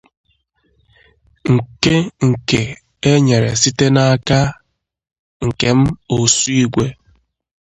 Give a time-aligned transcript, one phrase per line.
[1.55, 1.95] nke
[2.27, 2.61] nke
[3.09, 4.39] e nyere site n'aka
[5.47, 5.79] Nkem
[6.15, 6.85] Osuigwe